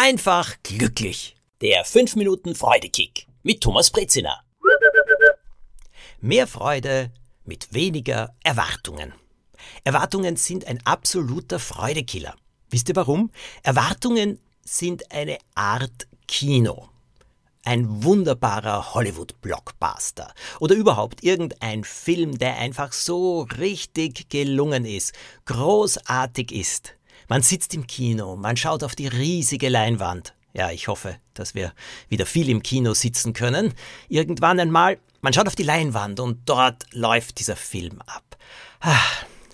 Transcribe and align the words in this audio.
einfach 0.00 0.56
glücklich. 0.62 1.36
Der 1.60 1.84
5 1.84 2.16
Minuten 2.16 2.54
Freudekick 2.54 3.26
mit 3.42 3.60
Thomas 3.60 3.90
Brezina. 3.90 4.42
Mehr 6.22 6.46
Freude 6.46 7.12
mit 7.44 7.74
weniger 7.74 8.34
Erwartungen. 8.42 9.12
Erwartungen 9.84 10.36
sind 10.36 10.66
ein 10.66 10.80
absoluter 10.86 11.58
Freudekiller. 11.58 12.34
Wisst 12.70 12.88
ihr 12.88 12.96
warum? 12.96 13.30
Erwartungen 13.62 14.40
sind 14.64 15.12
eine 15.12 15.36
Art 15.54 16.08
Kino. 16.26 16.88
Ein 17.64 18.02
wunderbarer 18.02 18.94
Hollywood-Blockbuster. 18.94 20.32
Oder 20.60 20.76
überhaupt 20.76 21.22
irgendein 21.22 21.84
Film, 21.84 22.38
der 22.38 22.56
einfach 22.56 22.94
so 22.94 23.42
richtig 23.58 24.30
gelungen 24.30 24.86
ist, 24.86 25.12
großartig 25.44 26.52
ist. 26.52 26.94
Man 27.30 27.42
sitzt 27.42 27.74
im 27.74 27.86
Kino, 27.86 28.34
man 28.34 28.56
schaut 28.56 28.82
auf 28.82 28.96
die 28.96 29.06
riesige 29.06 29.68
Leinwand. 29.68 30.34
Ja, 30.52 30.72
ich 30.72 30.88
hoffe, 30.88 31.14
dass 31.32 31.54
wir 31.54 31.72
wieder 32.08 32.26
viel 32.26 32.48
im 32.48 32.60
Kino 32.60 32.92
sitzen 32.92 33.34
können. 33.34 33.72
Irgendwann 34.08 34.58
einmal, 34.58 34.98
man 35.20 35.32
schaut 35.32 35.46
auf 35.46 35.54
die 35.54 35.62
Leinwand 35.62 36.18
und 36.18 36.40
dort 36.46 36.86
läuft 36.92 37.38
dieser 37.38 37.54
Film 37.54 38.00
ab. 38.00 38.36
Ah, 38.80 38.98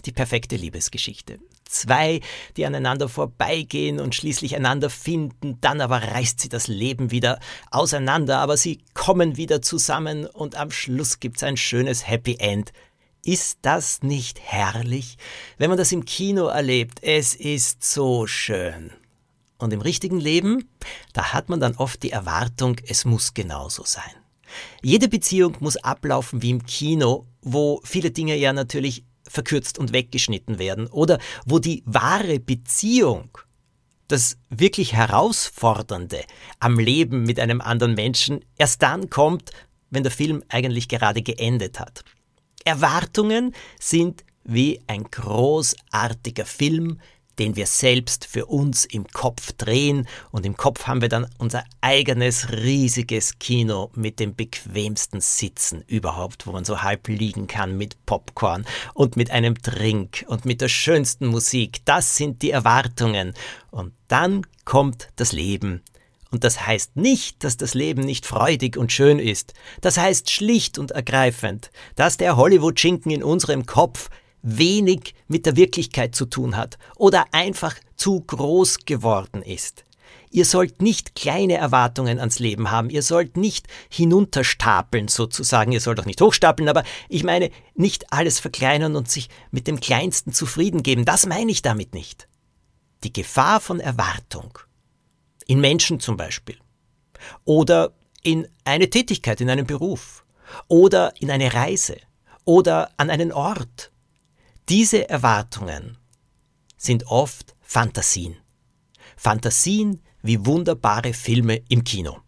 die 0.07 0.13
perfekte 0.13 0.57
Liebesgeschichte. 0.57 1.39
Zwei, 1.67 2.21
die 2.57 2.65
aneinander 2.65 3.11
vorbeigehen 3.11 4.01
und 4.01 4.15
schließlich 4.15 4.57
einander 4.57 4.89
finden, 4.89 5.61
dann 5.61 5.83
aber 5.83 5.99
reißt 5.99 6.41
sie 6.41 6.49
das 6.49 6.69
Leben 6.69 7.11
wieder 7.11 7.41
auseinander, 7.71 8.39
aber 8.39 8.57
sie 8.57 8.81
kommen 8.95 9.37
wieder 9.37 9.61
zusammen 9.61 10.25
und 10.25 10.55
am 10.55 10.71
Schluss 10.71 11.21
gibt's 11.21 11.43
ein 11.43 11.59
schönes 11.59 12.09
Happy 12.09 12.37
End. 12.39 12.73
Ist 13.27 13.59
das 13.63 14.05
nicht 14.05 14.39
herrlich? 14.41 15.19
Wenn 15.59 15.69
man 15.69 15.77
das 15.77 15.91
im 15.91 16.05
Kino 16.05 16.47
erlebt, 16.47 17.03
es 17.03 17.35
ist 17.35 17.83
so 17.83 18.29
schön. 18.29 18.93
Und 19.59 19.73
im 19.73 19.81
richtigen 19.81 20.21
Leben, 20.21 20.71
da 21.13 21.33
hat 21.33 21.49
man 21.49 21.59
dann 21.59 21.75
oft 21.75 22.05
die 22.05 22.13
Erwartung, 22.13 22.77
es 22.87 23.05
muss 23.05 23.35
genauso 23.35 23.83
sein. 23.85 24.15
Jede 24.81 25.09
Beziehung 25.09 25.57
muss 25.59 25.77
ablaufen 25.77 26.41
wie 26.41 26.51
im 26.51 26.65
Kino, 26.67 27.27
wo 27.43 27.81
viele 27.83 28.13
Dinge 28.13 28.37
ja 28.37 28.53
natürlich 28.53 29.03
verkürzt 29.27 29.77
und 29.77 29.93
weggeschnitten 29.93 30.61
werden 30.61 30.87
oder 30.87 31.19
wo 31.45 31.59
die 31.59 31.83
wahre 31.85 32.39
Beziehung, 32.39 33.37
das 34.07 34.39
wirklich 34.51 34.93
Herausfordernde 34.93 36.23
am 36.61 36.79
Leben 36.79 37.25
mit 37.25 37.41
einem 37.41 37.61
anderen 37.61 37.95
Menschen 37.95 38.45
erst 38.57 38.83
dann 38.83 39.11
kommt, 39.11 39.51
wenn 39.91 40.05
der 40.05 40.13
Film 40.13 40.45
eigentlich 40.49 40.87
gerade 40.87 41.23
geendet 41.23 41.81
hat. 41.81 42.05
Erwartungen 42.67 43.55
sind 43.81 44.25
wie 44.45 44.81
ein 44.89 45.05
großartiger 45.05 46.45
Film, 46.45 47.01
den 47.39 47.55
wir 47.55 47.67
selbst 47.67 48.25
für 48.25 48.47
uns 48.47 48.85
im 48.87 49.07
Kopf 49.07 49.53
drehen 49.53 50.09
und 50.31 50.47
im 50.47 50.57
Kopf 50.57 50.87
haben 50.87 51.01
wir 51.01 51.09
dann 51.09 51.27
unser 51.39 51.65
eigenes 51.81 52.51
riesiges 52.51 53.39
Kino 53.39 53.91
mit 53.95 54.19
dem 54.21 54.35
bequemsten 54.35 55.21
Sitzen 55.21 55.83
überhaupt, 55.87 56.47
wo 56.47 56.53
man 56.53 56.65
so 56.65 56.83
halb 56.83 57.09
liegen 57.09 57.47
kann 57.47 57.77
mit 57.77 58.05
Popcorn 58.07 58.65
und 58.95 59.17
mit 59.17 59.31
einem 59.31 59.55
Drink 59.55 60.25
und 60.29 60.45
mit 60.45 60.61
der 60.61 60.69
schönsten 60.69 61.27
Musik. 61.27 61.85
Das 61.85 62.17
sind 62.17 62.43
die 62.43 62.51
Erwartungen. 62.51 63.35
Und 63.71 63.93
dann 64.09 64.47
kommt 64.65 65.09
das 65.17 65.33
Leben 65.33 65.83
und 66.37 66.45
das 66.45 66.67
heißt 66.67 66.97
nicht, 66.97 67.45
dass 67.45 67.57
das 67.57 67.73
Leben 67.73 68.03
nicht 68.03 68.27
freudig 68.27 68.77
und 68.77 68.93
schön 68.93 69.19
ist. 69.19 69.55
Das 69.81 69.97
heißt 69.97 70.31
schlicht 70.31 70.79
und 70.79 70.91
ergreifend, 70.91 71.71
dass 71.95 72.19
der 72.19 72.37
Hollywood-Schinken 72.37 73.11
in 73.11 73.25
unserem 73.25 73.65
Kopf 73.65 74.11
wenig 74.43 75.15
mit 75.29 75.47
der 75.47 75.57
Wirklichkeit 75.57 76.15
zu 76.15 76.27
tun 76.27 76.59
hat 76.59 76.77
oder 76.95 77.25
einfach 77.33 77.75
zu 77.97 78.21
groß 78.21 78.85
geworden 78.85 79.41
ist. 79.41 79.85
Ihr 80.31 80.45
sollt 80.45 80.83
nicht 80.83 81.15
kleine 81.15 81.55
Erwartungen 81.55 82.19
ans 82.19 82.39
Leben 82.39 82.71
haben, 82.71 82.91
ihr 82.91 83.03
sollt 83.03 83.39
nicht 83.39 83.67
hinunterstapeln 83.89 85.09
sozusagen, 85.09 85.73
ihr 85.73 85.81
sollt 85.81 86.01
auch 86.01 86.05
nicht 86.05 86.21
hochstapeln, 86.21 86.69
aber 86.69 86.85
ich 87.09 87.25
meine 87.25 87.49
nicht 87.75 88.13
alles 88.13 88.41
verkleinern 88.41 88.95
und 88.95 89.11
sich 89.11 89.31
mit 89.51 89.67
dem 89.67 89.81
Kleinsten 89.81 90.35
zufrieden 90.35 90.83
geben, 90.83 91.07
das 91.07 91.25
meine 91.25 91.51
ich 91.51 91.63
damit 91.63 91.95
nicht. 91.95 92.29
Die 93.05 93.13
Gefahr 93.15 93.59
von 93.59 93.81
Erwartung 93.81 94.59
in 95.47 95.61
Menschen 95.61 96.01
zum 96.01 96.17
Beispiel. 96.17 96.57
Oder 97.45 97.93
in 98.23 98.49
eine 98.65 98.91
Tätigkeit, 98.91 99.41
in 99.41 99.51
einen 99.51 99.67
Beruf. 99.67 100.25
Oder 100.69 101.13
in 101.21 101.31
eine 101.31 101.55
Reise. 101.55 101.97
Oder 102.45 102.91
an 102.97 103.11
einen 103.11 103.33
Ort. 103.33 103.93
Diese 104.69 105.09
Erwartungen 105.09 105.99
sind 106.77 107.07
oft 107.07 107.55
Fantasien. 107.61 108.37
Fantasien 109.17 110.03
wie 110.23 110.45
wunderbare 110.45 111.15
Filme 111.15 111.63
im 111.69 111.85
Kino. 111.85 112.19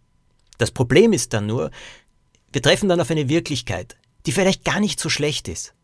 Das 0.57 0.71
Problem 0.71 1.13
ist 1.13 1.33
dann 1.33 1.47
nur, 1.47 1.71
wir 2.53 2.63
treffen 2.63 2.89
dann 2.89 3.01
auf 3.01 3.11
eine 3.11 3.29
Wirklichkeit, 3.29 3.97
die 4.27 4.33
vielleicht 4.33 4.65
gar 4.65 4.81
nicht 4.81 4.99
so 5.01 5.09
schlecht 5.09 5.49
ist. 5.49 5.75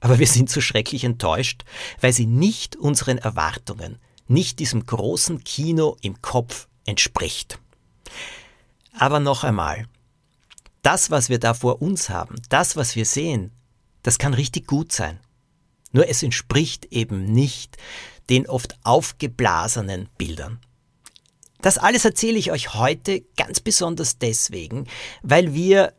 Aber 0.00 0.18
wir 0.18 0.26
sind 0.26 0.50
so 0.50 0.60
schrecklich 0.60 1.04
enttäuscht, 1.04 1.64
weil 2.00 2.12
sie 2.12 2.26
nicht 2.26 2.76
unseren 2.76 3.18
Erwartungen, 3.18 3.98
nicht 4.32 4.58
diesem 4.58 4.84
großen 4.84 5.44
Kino 5.44 5.96
im 6.00 6.20
Kopf 6.22 6.68
entspricht. 6.84 7.58
Aber 8.98 9.20
noch 9.20 9.44
einmal, 9.44 9.86
das, 10.82 11.10
was 11.10 11.28
wir 11.28 11.38
da 11.38 11.54
vor 11.54 11.80
uns 11.80 12.08
haben, 12.08 12.36
das, 12.48 12.76
was 12.76 12.96
wir 12.96 13.06
sehen, 13.06 13.52
das 14.02 14.18
kann 14.18 14.34
richtig 14.34 14.66
gut 14.66 14.92
sein. 14.92 15.20
Nur 15.92 16.08
es 16.08 16.22
entspricht 16.22 16.86
eben 16.86 17.24
nicht 17.26 17.76
den 18.30 18.48
oft 18.48 18.76
aufgeblasenen 18.82 20.08
Bildern. 20.18 20.58
Das 21.60 21.78
alles 21.78 22.04
erzähle 22.04 22.38
ich 22.38 22.50
euch 22.50 22.74
heute 22.74 23.20
ganz 23.36 23.60
besonders 23.60 24.18
deswegen, 24.18 24.88
weil 25.22 25.54
wir 25.54 25.92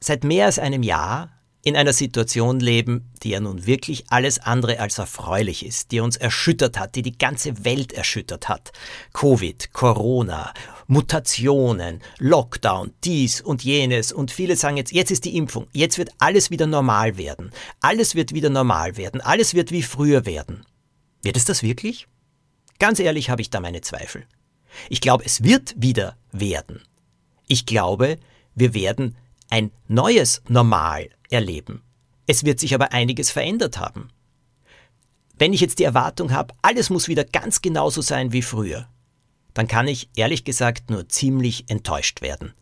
seit 0.00 0.24
mehr 0.24 0.46
als 0.46 0.58
einem 0.58 0.82
Jahr 0.82 1.33
in 1.64 1.76
einer 1.76 1.94
Situation 1.94 2.60
leben, 2.60 3.10
die 3.22 3.30
ja 3.30 3.40
nun 3.40 3.66
wirklich 3.66 4.04
alles 4.10 4.38
andere 4.38 4.80
als 4.80 4.98
erfreulich 4.98 5.64
ist, 5.64 5.92
die 5.92 6.00
uns 6.00 6.16
erschüttert 6.16 6.78
hat, 6.78 6.94
die 6.94 7.02
die 7.02 7.16
ganze 7.16 7.64
Welt 7.64 7.94
erschüttert 7.94 8.50
hat. 8.50 8.72
Covid, 9.14 9.72
Corona, 9.72 10.52
Mutationen, 10.86 12.02
Lockdown, 12.18 12.92
dies 13.02 13.40
und 13.40 13.64
jenes 13.64 14.12
und 14.12 14.30
viele 14.30 14.56
sagen 14.56 14.76
jetzt, 14.76 14.92
jetzt 14.92 15.10
ist 15.10 15.24
die 15.24 15.36
Impfung, 15.38 15.66
jetzt 15.72 15.96
wird 15.96 16.10
alles 16.18 16.50
wieder 16.50 16.66
normal 16.66 17.16
werden. 17.16 17.50
Alles 17.80 18.14
wird 18.14 18.34
wieder 18.34 18.50
normal 18.50 18.98
werden, 18.98 19.22
alles 19.22 19.54
wird 19.54 19.72
wie 19.72 19.82
früher 19.82 20.26
werden. 20.26 20.66
Wird 21.22 21.38
es 21.38 21.46
das 21.46 21.62
wirklich? 21.62 22.06
Ganz 22.78 23.00
ehrlich 23.00 23.30
habe 23.30 23.40
ich 23.40 23.48
da 23.48 23.60
meine 23.60 23.80
Zweifel. 23.80 24.26
Ich 24.90 25.00
glaube, 25.00 25.24
es 25.24 25.42
wird 25.42 25.74
wieder 25.78 26.18
werden. 26.30 26.82
Ich 27.46 27.64
glaube, 27.64 28.18
wir 28.54 28.74
werden 28.74 29.16
ein 29.50 29.70
neues 29.88 30.42
Normal 30.48 31.10
erleben. 31.30 31.82
Es 32.26 32.44
wird 32.44 32.60
sich 32.60 32.74
aber 32.74 32.92
einiges 32.92 33.30
verändert 33.30 33.78
haben. 33.78 34.08
Wenn 35.36 35.52
ich 35.52 35.60
jetzt 35.60 35.78
die 35.78 35.84
Erwartung 35.84 36.32
habe, 36.32 36.54
alles 36.62 36.90
muss 36.90 37.08
wieder 37.08 37.24
ganz 37.24 37.60
genauso 37.60 38.00
sein 38.02 38.32
wie 38.32 38.42
früher, 38.42 38.88
dann 39.52 39.68
kann 39.68 39.88
ich 39.88 40.08
ehrlich 40.16 40.44
gesagt 40.44 40.90
nur 40.90 41.08
ziemlich 41.08 41.68
enttäuscht 41.68 42.22
werden. 42.22 42.54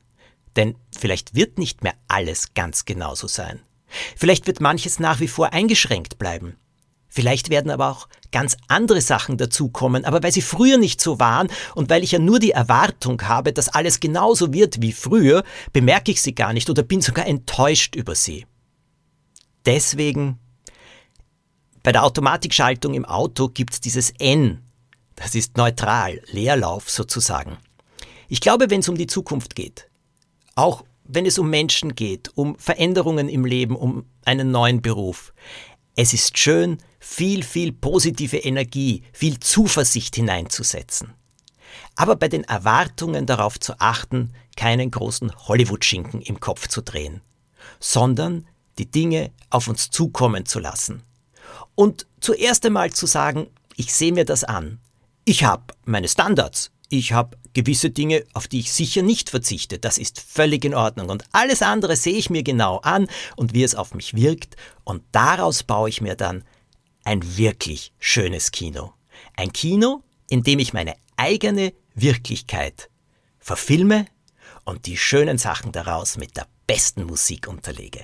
Denn 0.56 0.76
vielleicht 0.97 1.34
wird 1.34 1.59
nicht 1.59 1.82
mehr 1.82 1.94
alles 2.09 2.54
ganz 2.54 2.84
genauso 2.84 3.26
sein. 3.26 3.60
Vielleicht 4.16 4.47
wird 4.47 4.60
manches 4.60 4.98
nach 4.98 5.21
wie 5.21 5.28
vor 5.28 5.53
eingeschränkt 5.53 6.19
bleiben. 6.19 6.56
Vielleicht 7.14 7.50
werden 7.50 7.70
aber 7.70 7.90
auch 7.90 8.08
ganz 8.30 8.56
andere 8.68 9.02
Sachen 9.02 9.36
dazukommen, 9.36 10.06
aber 10.06 10.22
weil 10.22 10.32
sie 10.32 10.40
früher 10.40 10.78
nicht 10.78 10.98
so 10.98 11.20
waren 11.20 11.48
und 11.74 11.90
weil 11.90 12.02
ich 12.02 12.12
ja 12.12 12.18
nur 12.18 12.38
die 12.38 12.52
Erwartung 12.52 13.20
habe, 13.20 13.52
dass 13.52 13.68
alles 13.68 14.00
genauso 14.00 14.54
wird 14.54 14.80
wie 14.80 14.92
früher, 14.92 15.44
bemerke 15.74 16.10
ich 16.10 16.22
sie 16.22 16.34
gar 16.34 16.54
nicht 16.54 16.70
oder 16.70 16.82
bin 16.82 17.02
sogar 17.02 17.26
enttäuscht 17.26 17.96
über 17.96 18.14
sie. 18.14 18.46
Deswegen, 19.66 20.38
bei 21.82 21.92
der 21.92 22.04
Automatikschaltung 22.04 22.94
im 22.94 23.04
Auto 23.04 23.48
gibt 23.48 23.74
es 23.74 23.80
dieses 23.82 24.12
N. 24.18 24.62
Das 25.14 25.34
ist 25.34 25.58
neutral, 25.58 26.22
Leerlauf 26.30 26.88
sozusagen. 26.88 27.58
Ich 28.28 28.41
glaube, 28.41 28.70
wenn 28.70 28.80
es 28.80 28.88
um 28.88 28.97
die 28.97 29.06
Zukunft 29.06 29.54
geht, 29.54 29.86
auch 30.54 30.82
wenn 31.04 31.26
es 31.26 31.38
um 31.38 31.50
Menschen 31.50 31.94
geht, 31.94 32.30
um 32.36 32.56
Veränderungen 32.56 33.28
im 33.28 33.44
Leben, 33.44 33.76
um 33.76 34.06
einen 34.24 34.50
neuen 34.50 34.80
Beruf, 34.80 35.34
es 35.97 36.12
ist 36.12 36.39
schön, 36.39 36.78
viel, 37.00 37.42
viel 37.42 37.72
positive 37.72 38.39
Energie, 38.39 39.03
viel 39.12 39.39
Zuversicht 39.41 40.16
hineinzusetzen. 40.16 41.15
Aber 41.97 42.16
bei 42.16 42.28
den 42.28 42.44
Erwartungen 42.44 43.27
darauf 43.27 43.59
zu 43.60 43.78
achten, 43.78 44.33
keinen 44.56 44.91
großen 44.91 45.33
Hollywood-Schinken 45.48 46.22
im 46.22 46.41
Kopf 46.41 46.68
zu 46.68 46.83
drehen, 46.83 47.21
sondern 47.80 48.47
die 48.78 48.91
Dinge 48.91 49.30
auf 49.50 49.68
uns 49.68 49.91
zukommen 49.91 50.47
zu 50.47 50.59
lassen. 50.59 51.03
Und 51.74 52.06
zuerst 52.21 52.65
einmal 52.65 52.91
zu 52.92 53.06
sagen, 53.06 53.48
ich 53.77 53.92
sehe 53.92 54.12
mir 54.12 54.24
das 54.24 54.44
an. 54.44 54.78
Ich 55.24 55.44
habe 55.44 55.74
meine 55.84 56.09
Standards. 56.09 56.71
Ich 56.94 57.15
habe 57.15 57.39
gewisse 57.54 57.89
Dinge, 57.89 58.22
auf 58.34 58.48
die 58.48 58.60
ich 58.60 58.71
sicher 58.71 59.00
nicht 59.00 59.30
verzichte. 59.30 59.78
Das 59.78 59.97
ist 59.97 60.21
völlig 60.21 60.62
in 60.62 60.74
Ordnung. 60.74 61.09
Und 61.09 61.24
alles 61.33 61.62
andere 61.62 61.97
sehe 61.97 62.18
ich 62.18 62.28
mir 62.28 62.42
genau 62.42 62.80
an 62.80 63.09
und 63.34 63.54
wie 63.54 63.62
es 63.62 63.74
auf 63.74 63.94
mich 63.94 64.12
wirkt. 64.12 64.56
Und 64.84 65.03
daraus 65.10 65.62
baue 65.62 65.89
ich 65.89 66.03
mir 66.03 66.16
dann 66.16 66.44
ein 67.03 67.39
wirklich 67.39 67.94
schönes 67.98 68.50
Kino. 68.50 68.92
Ein 69.39 69.54
Kino, 69.54 70.03
in 70.28 70.42
dem 70.42 70.59
ich 70.59 70.74
meine 70.74 70.94
eigene 71.16 71.72
Wirklichkeit 71.94 72.91
verfilme 73.39 74.04
und 74.66 74.84
die 74.84 74.98
schönen 74.98 75.39
Sachen 75.39 75.72
daraus 75.72 76.18
mit 76.18 76.36
der 76.36 76.47
besten 76.66 77.04
Musik 77.04 77.48
unterlege. 77.48 78.00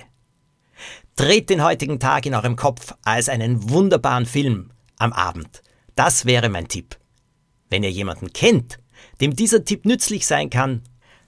Dreht 1.15 1.51
den 1.51 1.63
heutigen 1.63 1.99
Tag 1.99 2.25
in 2.25 2.33
eurem 2.33 2.55
Kopf 2.55 2.95
als 3.03 3.29
einen 3.29 3.69
wunderbaren 3.69 4.25
Film 4.25 4.71
am 4.97 5.13
Abend. 5.13 5.61
Das 5.93 6.25
wäre 6.25 6.49
mein 6.49 6.67
Tipp. 6.67 6.98
Wenn 7.69 7.83
ihr 7.83 7.91
jemanden 7.91 8.33
kennt, 8.33 8.79
dem 9.21 9.35
dieser 9.35 9.63
Tipp 9.63 9.85
nützlich 9.85 10.25
sein 10.25 10.49
kann, 10.49 10.81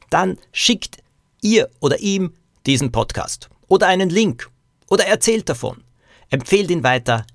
dann 0.09 0.37
schickt 0.51 0.97
ihr 1.41 1.69
oder 1.79 1.99
ihm 1.99 2.33
diesen 2.65 2.91
Podcast 2.91 3.49
oder 3.67 3.87
einen 3.87 4.09
Link 4.09 4.49
oder 4.89 5.05
erzählt 5.05 5.49
davon. 5.49 5.83
Empfehlt 6.29 6.71
ihn 6.71 6.83
weiter. 6.83 7.25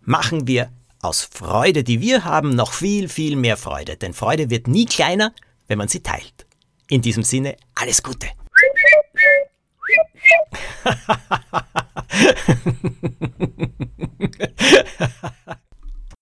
Machen 0.00 0.46
wir 0.46 0.70
aus 1.00 1.22
Freude, 1.22 1.84
die 1.84 2.00
wir 2.00 2.24
haben, 2.24 2.50
noch 2.50 2.72
viel, 2.72 3.08
viel 3.08 3.36
mehr 3.36 3.56
Freude. 3.56 3.96
Denn 3.96 4.14
Freude 4.14 4.50
wird 4.50 4.68
nie 4.68 4.86
kleiner, 4.86 5.32
wenn 5.68 5.78
man 5.78 5.88
sie 5.88 6.00
teilt. 6.00 6.46
In 6.88 7.02
diesem 7.02 7.22
Sinne, 7.22 7.56
alles 7.74 8.02
Gute. 8.02 8.28